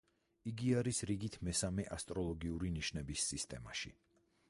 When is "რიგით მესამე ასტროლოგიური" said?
1.09-2.75